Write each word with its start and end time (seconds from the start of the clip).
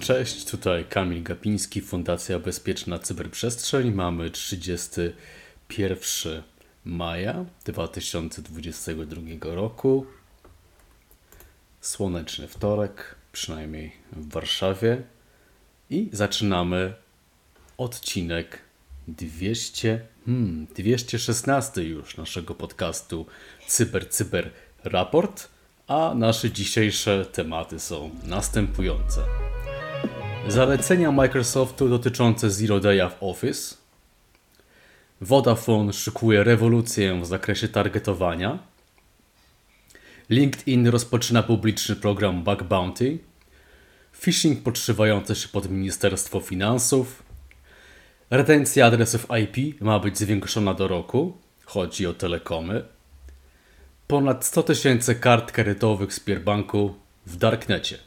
Cześć, 0.00 0.44
tutaj 0.44 0.84
Kamil 0.84 1.22
Gapiński, 1.22 1.80
Fundacja 1.80 2.38
Bezpieczna 2.38 2.98
Cyberprzestrzeń. 2.98 3.92
Mamy 3.92 4.30
31 4.30 6.42
maja 6.84 7.44
2022 7.64 9.54
roku. 9.54 10.06
Słoneczny 11.80 12.48
wtorek, 12.48 13.14
przynajmniej 13.32 13.92
w 14.12 14.32
Warszawie. 14.32 15.02
I 15.90 16.08
zaczynamy 16.12 16.94
odcinek 17.78 18.58
200, 19.08 20.00
hmm, 20.26 20.66
216 20.74 21.82
już 21.82 22.16
naszego 22.16 22.54
podcastu 22.54 23.26
Cyber 23.66 24.08
Cyber 24.08 24.50
Raport, 24.84 25.48
a 25.86 26.14
nasze 26.14 26.50
dzisiejsze 26.50 27.24
tematy 27.24 27.80
są 27.80 28.10
następujące. 28.24 29.20
Zalecenia 30.48 31.12
Microsoftu 31.12 31.88
dotyczące 31.88 32.50
Zero 32.50 32.80
Day 32.80 33.10
w 33.10 33.22
Office. 33.22 33.76
Vodafone 35.20 35.92
szykuje 35.92 36.44
rewolucję 36.44 37.20
w 37.20 37.26
zakresie 37.26 37.68
targetowania. 37.68 38.58
LinkedIn 40.30 40.86
rozpoczyna 40.86 41.42
publiczny 41.42 41.96
program 41.96 42.44
Bug 42.44 42.62
Bounty. 42.62 43.18
Phishing 44.20 44.62
podszywający 44.62 45.34
się 45.34 45.48
pod 45.48 45.70
Ministerstwo 45.70 46.40
Finansów. 46.40 47.27
Retencja 48.30 48.86
adresów 48.86 49.26
IP 49.42 49.80
ma 49.80 49.98
być 49.98 50.18
zwiększona 50.18 50.74
do 50.74 50.88
roku. 50.88 51.36
Chodzi 51.64 52.06
o 52.06 52.14
telekomy. 52.14 52.84
Ponad 54.06 54.44
100 54.44 54.62
tysięcy 54.62 55.14
kart 55.14 55.52
kredytowych 55.52 56.14
z 56.14 56.20
Pierbanku 56.20 56.94
w 57.26 57.36
Darknecie. 57.36 57.98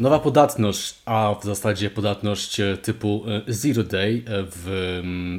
Nowa 0.00 0.18
podatność, 0.18 0.94
a 1.04 1.34
w 1.42 1.44
zasadzie 1.44 1.90
podatność 1.90 2.60
e, 2.60 2.76
typu 2.76 3.24
e, 3.26 3.52
Zero 3.52 3.82
Day 3.82 4.22
e, 4.26 4.42
w, 4.42 4.62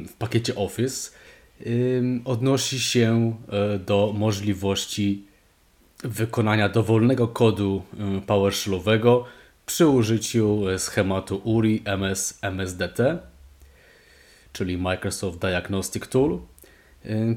w 0.08 0.12
pakiecie 0.12 0.54
Office 0.54 1.10
odnosi 2.24 2.80
się 2.80 3.36
do 3.86 4.14
możliwości 4.16 5.24
wykonania 6.04 6.68
dowolnego 6.68 7.28
kodu 7.28 7.82
PowerShellowego 8.26 9.24
przy 9.66 9.86
użyciu 9.86 10.62
schematu 10.78 11.40
URI 11.44 11.82
MS 11.84 12.38
MSDT, 12.42 13.18
czyli 14.52 14.78
Microsoft 14.78 15.38
Diagnostic 15.38 16.08
Tool. 16.08 16.38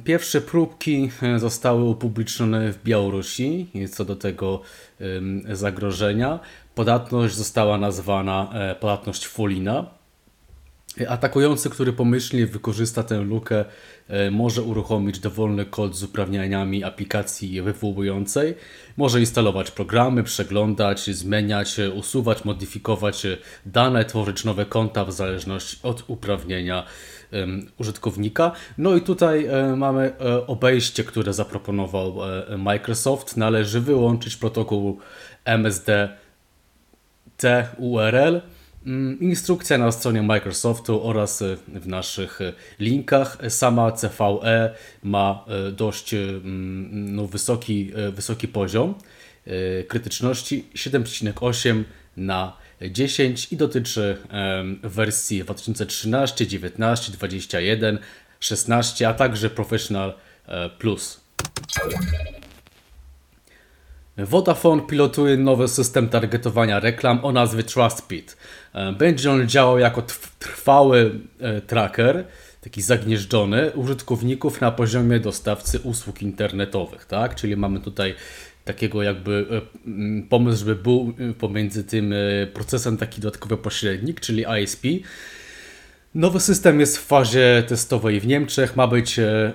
Pierwsze 0.04 0.42
próbki 0.42 1.12
zostały 1.38 1.84
upublicznione 1.84 2.74
w 2.74 2.84
Białorusi 2.84 3.68
co 3.92 4.06
do 4.06 4.16
tego 4.16 4.62
zagrożenia. 5.52 6.40
Podatność 6.76 7.36
została 7.36 7.78
nazwana 7.78 8.50
e, 8.54 8.76
podatność 8.76 9.28
Folina. 9.28 9.97
Atakujący, 11.06 11.70
który 11.70 11.94
pomyślnie 11.94 12.48
wykorzysta 12.48 13.04
tę 13.04 13.22
lukę, 13.22 13.66
e, 14.08 14.32
może 14.32 14.62
uruchomić 14.62 15.20
dowolny 15.20 15.66
kod 15.66 15.96
z 15.96 16.04
uprawnieniami 16.04 16.84
aplikacji 16.84 17.62
wywołującej. 17.62 18.56
Może 18.98 19.20
instalować 19.20 19.72
programy, 19.72 20.24
przeglądać, 20.24 21.00
zmieniać, 21.16 21.76
usuwać, 21.96 22.46
modyfikować 22.46 23.28
dane, 23.66 24.06
tworzyć 24.06 24.44
nowe 24.44 24.66
konta 24.66 25.06
w 25.06 25.12
zależności 25.12 25.80
od 25.84 26.04
uprawnienia 26.08 26.84
użytkownika. 27.78 28.52
No 28.78 28.96
i 28.96 29.02
tutaj 29.02 29.46
e, 29.46 29.76
mamy 29.76 30.14
obejście, 30.48 31.04
które 31.04 31.34
zaproponował 31.34 32.16
Microsoft. 32.58 33.38
Należy 33.38 33.82
wyłączyć 33.82 34.36
protokół 34.36 35.00
MSD 35.46 36.10
TURL. 37.38 38.42
Mm, 38.88 39.20
instrukcja 39.20 39.78
na 39.78 39.92
stronie 39.92 40.22
Microsoftu 40.22 41.08
oraz 41.08 41.42
e, 41.42 41.58
w 41.68 41.88
naszych 41.88 42.42
e, 42.42 42.54
linkach. 42.80 43.38
Sama 43.50 43.92
CVE 43.92 44.76
ma 45.04 45.46
e, 45.48 45.72
dość 45.72 46.14
mm, 46.14 47.16
no, 47.16 47.28
wysoki, 47.28 47.92
wysoki 48.12 48.48
poziom 48.48 48.96
krytyczności 49.88 50.66
7,8 50.76 51.84
na 52.18 52.58
10 52.92 53.52
i 53.52 53.58
dotyczy 53.58 54.18
wersji 54.84 55.44
2013, 55.44 56.48
19, 56.48 57.12
21, 57.12 58.00
16, 58.40 59.10
a 59.10 59.14
także 59.14 59.50
Professional 59.50 60.14
Plus. 60.80 61.22
Vodafone 64.18 64.82
pilotuje 64.82 65.38
nowy 65.38 65.68
system 65.68 66.10
targetowania 66.10 66.80
reklam 66.80 67.26
o 67.26 67.32
nazwie 67.32 67.64
TrustPit. 67.64 68.38
E, 68.74 68.94
będzie 68.94 69.32
on 69.32 69.48
działał 69.48 69.80
jako 69.80 70.04
trwały 70.40 71.20
e, 71.40 71.62
tracker, 71.62 72.26
taki 72.62 72.82
zagnieżdżony, 72.82 73.72
użytkowników 73.72 74.62
na 74.62 74.72
poziomie 74.72 75.20
dostawcy 75.20 75.80
usług 75.80 76.22
internetowych. 76.22 77.06
Tak? 77.06 77.36
Czyli 77.36 77.58
mamy 77.58 77.80
tutaj 77.80 78.16
takiego 78.66 79.04
jakby 79.04 79.46
e, 79.52 80.24
pomysł, 80.30 80.60
żeby 80.60 80.76
był 80.76 81.14
pomiędzy 81.40 81.84
tym 81.84 82.14
procesem 82.54 82.98
taki 82.98 83.22
dodatkowy 83.22 83.58
pośrednik, 83.58 84.20
czyli 84.20 84.46
ISP, 84.64 84.84
Nowy 86.16 86.40
system 86.40 86.80
jest 86.80 86.98
w 86.98 87.06
fazie 87.06 87.64
testowej 87.68 88.20
w 88.20 88.28
Niemczech. 88.28 88.76
Ma 88.76 88.88
być 88.88 89.20
e, 89.20 89.54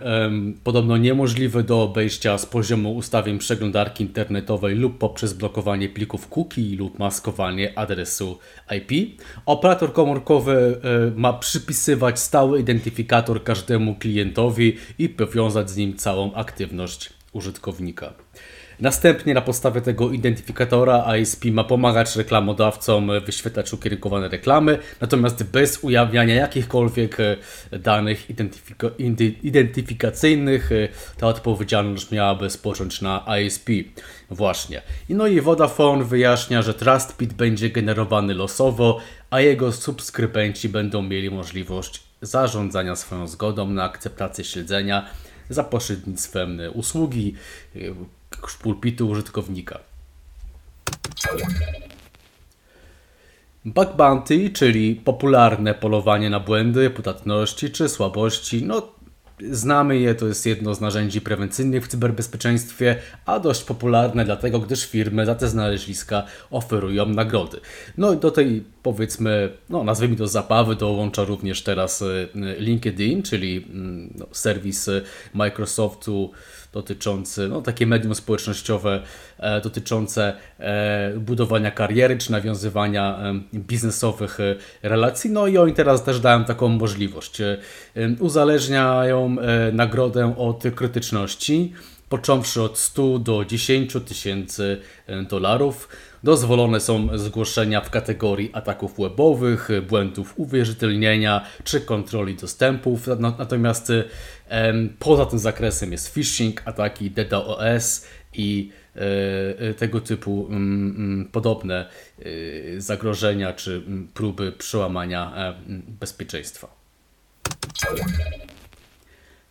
podobno 0.64 0.96
niemożliwy 0.96 1.62
do 1.62 1.82
obejścia 1.82 2.38
z 2.38 2.46
poziomu 2.46 2.96
ustawień 2.96 3.38
przeglądarki 3.38 4.04
internetowej 4.04 4.74
lub 4.74 4.98
poprzez 4.98 5.32
blokowanie 5.32 5.88
plików 5.88 6.28
cookie 6.28 6.76
lub 6.76 6.98
maskowanie 6.98 7.78
adresu 7.78 8.38
IP. 8.76 9.20
Operator 9.46 9.92
komórkowy 9.92 10.80
e, 10.84 11.20
ma 11.20 11.32
przypisywać 11.32 12.20
stały 12.20 12.60
identyfikator 12.60 13.44
każdemu 13.44 13.94
klientowi 13.94 14.76
i 14.98 15.08
powiązać 15.08 15.70
z 15.70 15.76
nim 15.76 15.96
całą 15.96 16.34
aktywność 16.34 17.12
użytkownika. 17.32 18.12
Następnie 18.82 19.34
na 19.34 19.40
podstawie 19.40 19.80
tego 19.80 20.10
identyfikatora 20.10 21.16
ISP 21.16 21.44
ma 21.44 21.64
pomagać 21.64 22.16
reklamodawcom 22.16 23.10
wyświetlać 23.26 23.72
ukierunkowane 23.72 24.28
reklamy, 24.28 24.78
natomiast 25.00 25.44
bez 25.44 25.84
ujawniania 25.84 26.34
jakichkolwiek 26.34 27.20
e, 27.20 27.36
danych 27.78 28.30
identyfika 28.30 28.90
identyfikacyjnych 29.42 30.72
e, 30.72 30.88
ta 31.16 31.26
odpowiedzialność 31.26 32.10
miałaby 32.10 32.50
spocząć 32.50 33.00
na 33.00 33.24
ISP. 33.42 33.68
Właśnie. 34.30 34.82
No 35.08 35.26
i 35.26 35.40
Vodafone 35.40 36.04
wyjaśnia, 36.04 36.62
że 36.62 36.74
TrustPit 36.74 37.32
będzie 37.32 37.70
generowany 37.70 38.34
losowo, 38.34 39.00
a 39.30 39.40
jego 39.40 39.72
subskrybenci 39.72 40.68
będą 40.68 41.02
mieli 41.02 41.30
możliwość 41.30 42.02
zarządzania 42.22 42.96
swoją 42.96 43.28
zgodą 43.28 43.70
na 43.70 43.84
akceptację 43.84 44.44
śledzenia 44.44 45.06
za 45.50 45.64
pośrednictwem 45.64 46.60
usługi 46.74 47.34
e, 47.76 47.80
pulpitu 48.62 49.08
użytkownika. 49.08 49.78
Bug 53.64 53.96
bounty, 53.96 54.50
czyli 54.50 54.94
popularne 54.94 55.74
polowanie 55.74 56.30
na 56.30 56.40
błędy, 56.40 56.90
podatności 56.90 57.70
czy 57.70 57.88
słabości, 57.88 58.64
no 58.64 58.92
Znamy 59.50 59.98
je, 59.98 60.14
to 60.14 60.28
jest 60.28 60.46
jedno 60.46 60.74
z 60.74 60.80
narzędzi 60.80 61.20
prewencyjnych 61.20 61.84
w 61.84 61.88
cyberbezpieczeństwie, 61.88 62.96
a 63.26 63.40
dość 63.40 63.64
popularne 63.64 64.24
dlatego, 64.24 64.60
gdyż 64.60 64.86
firmy 64.86 65.26
za 65.26 65.34
te 65.34 65.48
znaleziska 65.48 66.22
oferują 66.50 67.06
nagrody. 67.06 67.60
No 67.98 68.12
i 68.12 68.16
do 68.16 68.30
tej 68.30 68.64
powiedzmy, 68.82 69.50
no 69.70 69.84
nazwijmy 69.84 70.16
to 70.16 70.26
zabawy, 70.26 70.76
dołącza 70.76 71.24
również 71.24 71.62
teraz 71.62 72.02
y, 72.02 72.28
LinkedIn, 72.58 73.22
czyli 73.22 73.66
mm, 73.70 74.14
no, 74.18 74.26
serwis 74.32 74.90
Microsoftu 75.34 76.30
dotyczący, 76.72 77.48
no 77.48 77.62
takie 77.62 77.86
medium 77.86 78.14
społecznościowe 78.14 79.02
e, 79.38 79.60
dotyczące 79.60 80.32
e, 80.58 81.12
budowania 81.16 81.70
kariery 81.70 82.18
czy 82.18 82.32
nawiązywania 82.32 83.18
e, 83.18 83.58
biznesowych 83.58 84.38
relacji. 84.82 85.30
No 85.30 85.46
i 85.46 85.58
oni 85.58 85.72
teraz 85.72 86.04
też 86.04 86.20
dają 86.20 86.44
taką 86.44 86.68
możliwość. 86.68 87.38
Uzależniają 88.20 89.31
e, 89.38 89.72
nagrodę 89.72 90.34
od 90.38 90.62
krytyczności, 90.74 91.72
począwszy 92.08 92.62
od 92.62 92.78
100 92.78 93.18
do 93.18 93.44
10 93.44 93.92
tysięcy 94.06 94.80
dolarów. 95.28 95.88
Dozwolone 96.24 96.80
są 96.80 97.18
zgłoszenia 97.18 97.80
w 97.80 97.90
kategorii 97.90 98.50
ataków 98.52 98.98
webowych, 98.98 99.68
błędów 99.88 100.34
uwierzytelnienia 100.36 101.44
czy 101.64 101.80
kontroli 101.80 102.34
dostępów. 102.34 103.08
Natomiast 103.18 103.92
poza 104.98 105.26
tym 105.26 105.38
zakresem 105.38 105.92
jest 105.92 106.14
phishing, 106.14 106.62
ataki 106.64 107.10
DDoS 107.10 108.06
i 108.34 108.70
e, 108.94 109.74
tego 109.74 110.00
typu 110.00 110.46
mm, 110.50 110.94
mm, 110.96 111.28
podobne 111.32 111.88
e, 112.18 112.80
zagrożenia 112.80 113.52
czy 113.52 113.74
mm, 113.86 114.08
próby 114.14 114.52
przełamania 114.52 115.32
e, 115.36 115.54
bezpieczeństwa. 116.00 116.68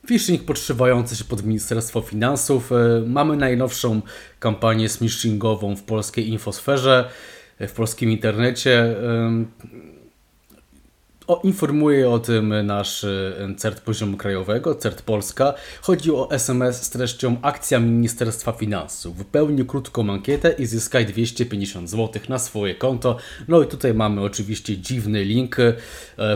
Phishing 0.07 0.43
podszywający 0.43 1.15
się 1.15 1.23
pod 1.23 1.45
Ministerstwo 1.45 2.01
Finansów. 2.01 2.71
Mamy 3.05 3.37
najnowszą 3.37 4.01
kampanię 4.39 4.89
smishingową 4.89 5.75
w 5.75 5.83
polskiej 5.83 6.29
infosferze, 6.29 7.09
w 7.59 7.71
polskim 7.71 8.11
internecie. 8.11 8.95
O, 11.27 11.41
informuje 11.43 12.09
o 12.09 12.19
tym 12.19 12.65
nasz 12.65 13.03
e, 13.03 13.55
CERT 13.57 13.81
poziomu 13.81 14.17
krajowego, 14.17 14.75
CERT 14.75 15.01
Polska. 15.01 15.53
Chodzi 15.81 16.11
o 16.11 16.31
SMS 16.31 16.83
z 16.83 16.89
treścią 16.89 17.37
Akcja 17.41 17.79
Ministerstwa 17.79 18.51
Finansów. 18.51 19.17
Wypełnij 19.17 19.65
krótką 19.65 20.09
ankietę 20.09 20.51
i 20.51 20.65
zyskaj 20.65 21.05
250 21.05 21.89
zł 21.89 22.21
na 22.29 22.39
swoje 22.39 22.75
konto. 22.75 23.17
No 23.47 23.63
i 23.63 23.67
tutaj 23.67 23.93
mamy 23.93 24.21
oczywiście 24.21 24.77
dziwny 24.77 25.23
link, 25.23 25.57
e, 25.59 25.73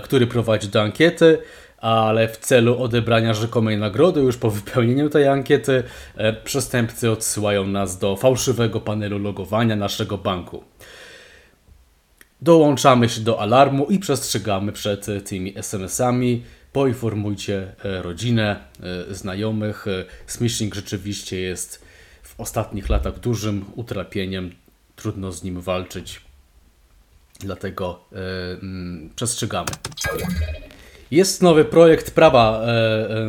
który 0.04 0.28
prowadzi 0.28 0.68
do 0.68 0.82
ankiety 0.82 1.38
ale 1.78 2.28
w 2.28 2.38
celu 2.38 2.84
odebrania 2.84 3.34
rzekomej 3.34 3.78
nagrody 3.78 4.22
już 4.22 4.38
po 4.38 4.50
wypełnieniu 4.50 5.10
tej 5.10 5.28
ankiety 5.28 5.84
e, 6.16 6.34
przestępcy 6.34 7.12
odsyłają 7.12 7.68
nas 7.68 8.00
do 8.00 8.16
fałszywego 8.16 8.82
panelu 8.82 9.20
logowania 9.20 9.76
naszego 9.76 10.18
banku 10.18 10.64
dołączamy 12.46 13.10
się 13.10 13.22
do 13.22 13.42
alarmu 13.42 13.86
i 13.86 14.00
przestrzegamy 14.00 14.72
przed 14.72 15.08
tymi 15.26 15.58
SMS-ami. 15.58 16.44
Poinformujcie 16.74 17.76
e, 17.84 18.02
rodzinę, 18.02 18.60
e, 19.10 19.14
znajomych. 19.14 19.86
Smishing 20.28 20.76
rzeczywiście 20.76 21.40
jest 21.40 21.86
w 22.24 22.40
ostatnich 22.40 22.90
latach 22.90 23.20
dużym 23.20 23.66
utrapieniem. 23.76 24.52
Trudno 24.96 25.32
z 25.32 25.44
nim 25.44 25.62
walczyć. 25.62 26.22
Dlatego 27.40 28.00
yy, 28.12 28.20
przestrzegamy. 29.16 29.68
Jest 31.16 31.42
nowy 31.42 31.66
projekt 31.66 32.12
prawa 32.12 32.62
e, 32.62 32.68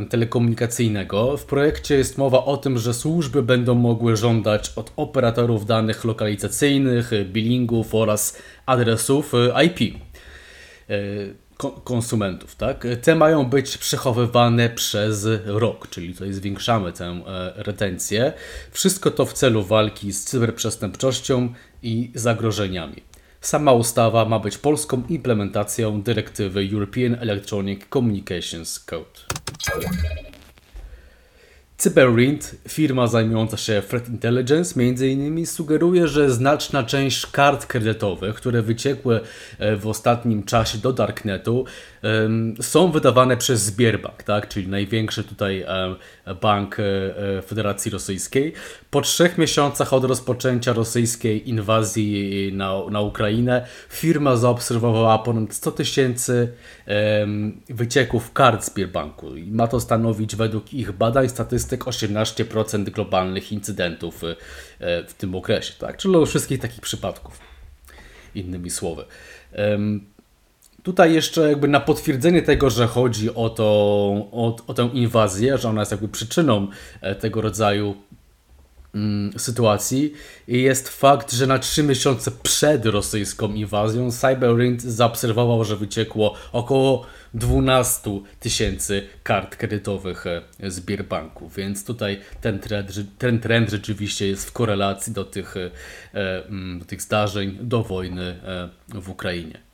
e, 0.03 0.07
telekomunikacyjnego. 0.07 1.37
W 1.37 1.45
projekcie 1.45 1.95
jest 1.95 2.19
mowa 2.19 2.45
o 2.45 2.57
tym, 2.57 2.79
że 2.79 2.95
służby 2.95 3.43
będą 3.43 3.75
mogły 3.75 4.17
żądać 4.17 4.73
od 4.77 4.93
operatorów 4.97 5.67
danych 5.67 6.05
lokalizacyjnych, 6.05 7.11
billingów 7.25 7.95
oraz 7.95 8.39
adresów 8.67 9.33
e, 9.35 9.65
IP 9.65 9.95
e, 10.91 10.97
konsumentów. 11.85 12.55
Tak? 12.57 12.87
Te 13.03 13.15
mają 13.15 13.45
być 13.45 13.79
przechowywane 13.79 14.71
przez 14.71 15.29
rok, 15.45 15.89
czyli 15.91 16.13
tutaj 16.13 16.33
zwiększamy 16.33 16.93
tę 16.93 17.05
e, 17.05 17.53
retencję. 17.57 18.33
Wszystko 18.71 19.11
to 19.11 19.27
w 19.27 19.33
celu 19.33 19.63
walki 19.63 20.13
z 20.13 20.25
cyberprzestępczością 20.25 21.53
i 21.83 22.11
zagrożeniami. 22.15 23.16
Sama 23.47 23.73
ustawa 23.73 24.25
ma 24.25 24.39
być 24.39 24.59
polską 24.59 25.03
implementacją 25.09 26.03
dyrektywy 26.03 26.69
European 26.73 27.15
Electronic 27.15 27.89
Communications 27.89 28.81
Code. 28.81 29.21
CyberRint, 31.79 32.57
firma 32.69 33.07
zajmująca 33.07 33.57
się 33.57 33.83
threat 33.89 34.09
intelligence, 34.09 34.81
m.in. 34.81 35.47
sugeruje, 35.47 36.09
że 36.09 36.31
znaczna 36.31 36.83
część 36.83 37.27
kart 37.27 37.67
kredytowych, 37.67 38.35
które 38.35 38.63
wyciekły 38.63 39.21
e, 39.59 39.77
w 39.77 39.87
ostatnim 39.87 40.43
czasie 40.43 40.79
do 40.79 40.93
Darknetu, 40.93 41.65
są 42.61 42.91
wydawane 42.91 43.37
przez 43.37 43.65
Sberbank, 43.65 44.23
tak? 44.23 44.49
czyli 44.49 44.69
największy 44.69 45.25
tutaj 45.25 45.65
bank 46.41 46.81
e, 46.81 46.83
e, 47.39 47.43
Federacji 47.43 47.91
Rosyjskiej. 47.91 48.53
Po 48.91 49.01
trzech 49.01 49.39
miesiącach 49.39 49.93
od 49.93 50.05
rozpoczęcia 50.05 50.73
rosyjskiej 50.73 51.49
inwazji 51.49 52.51
na, 52.53 52.73
na 52.91 53.01
Ukrainę, 53.01 53.67
firma 53.89 54.37
zaobserwowała 54.37 55.19
ponad 55.19 55.55
100 55.55 55.73
tysięcy 55.73 56.53
wycieków 57.69 58.33
kart 58.33 58.65
Sberbanku. 58.65 59.37
I 59.37 59.51
ma 59.51 59.67
to 59.69 59.81
stanowić 59.81 60.37
według 60.37 60.75
ich 60.75 60.93
badań 60.93 61.29
statystyk 61.67 61.85
18% 61.85 62.91
globalnych 62.91 63.53
incydentów 63.53 64.25
e, 64.25 64.37
w 65.05 65.15
tym 65.15 65.35
okresie, 65.35 65.75
tak? 65.79 65.97
czyli 65.97 66.27
wszystkich 66.27 66.61
takich 66.61 66.81
przypadków, 66.81 67.41
innymi 68.35 68.71
słowy. 68.71 69.05
Tutaj 70.83 71.15
jeszcze 71.15 71.49
jakby 71.49 71.69
na 71.69 71.81
potwierdzenie 71.81 72.43
tego, 72.43 72.71
że 72.71 72.87
chodzi 72.87 73.35
o, 73.35 73.51
to, 73.51 73.65
o, 74.33 74.57
o 74.67 74.75
tę 74.75 74.91
inwazję, 74.93 75.59
że 75.59 75.69
ona 75.69 75.81
jest 75.83 75.93
jakby 75.93 76.09
przyczyną 76.09 76.69
e, 77.01 77.15
tego 77.15 77.41
rodzaju 77.41 77.97
mm, 78.97 79.39
sytuacji 79.39 80.13
jest 80.49 80.89
fakt, 80.89 81.33
że 81.33 81.47
na 81.47 81.59
trzy 81.59 81.83
miesiące 81.83 82.31
przed 82.43 82.87
rosyjską 82.87 83.55
inwazją 83.55 84.13
CyberRint 84.13 84.83
zaobserwował, 84.83 85.65
że 85.65 85.77
wyciekło 85.77 86.35
około 86.53 87.07
12 87.35 88.21
tysięcy 88.41 89.07
kart 89.23 89.57
kredytowych 89.57 90.27
e, 90.27 90.43
z 90.71 90.81
Bierbanku, 90.81 91.49
więc 91.49 91.85
tutaj 91.85 92.21
ten 92.41 92.59
trend, 92.59 92.93
ten 93.19 93.41
trend 93.41 93.71
rzeczywiście 93.71 94.29
jest 94.29 94.49
w 94.49 94.53
korelacji 94.53 95.13
do 95.13 95.25
tych, 95.25 95.57
e, 95.57 95.71
mm, 96.47 96.79
do 96.79 96.85
tych 96.85 97.03
zdarzeń, 97.03 97.59
do 97.61 97.83
wojny 97.83 98.37
w 98.95 99.09
Ukrainie. 99.09 99.66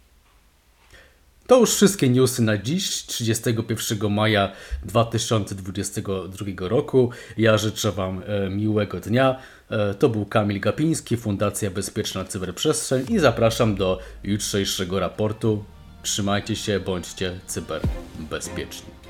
To 1.46 1.58
już 1.58 1.74
wszystkie 1.74 2.08
newsy 2.08 2.42
na 2.42 2.58
dziś, 2.58 3.06
31 3.06 4.10
maja 4.10 4.52
2022 4.84 6.68
roku. 6.68 7.10
Ja 7.38 7.58
życzę 7.58 7.92
Wam 7.92 8.22
e, 8.26 8.50
miłego 8.50 9.00
dnia. 9.00 9.36
E, 9.70 9.94
to 9.94 10.08
był 10.08 10.26
Kamil 10.26 10.60
Gapiński, 10.60 11.16
Fundacja 11.16 11.70
Bezpieczna 11.70 12.24
Cyberprzestrzeń 12.24 13.06
i 13.08 13.18
zapraszam 13.18 13.76
do 13.76 13.98
jutrzejszego 14.24 15.00
raportu. 15.00 15.64
Trzymajcie 16.02 16.56
się, 16.56 16.80
bądźcie 16.80 17.40
cyberbezpieczni. 17.46 19.01